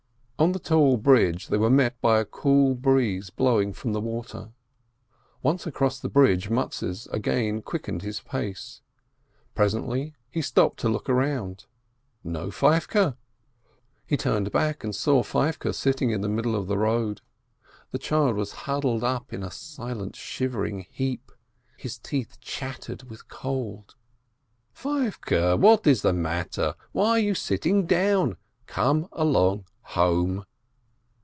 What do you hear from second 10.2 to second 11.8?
he stopped to look around—